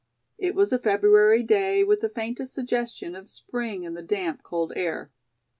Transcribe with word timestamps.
It 0.39 0.55
was 0.55 0.73
a 0.73 0.79
February 0.79 1.43
day 1.43 1.83
with 1.83 1.99
the 2.01 2.09
faintest 2.09 2.53
suggestion 2.55 3.13
of 3.15 3.29
spring 3.29 3.83
in 3.83 3.93
the 3.93 4.01
damp, 4.01 4.41
cold 4.41 4.73
air. 4.75 5.11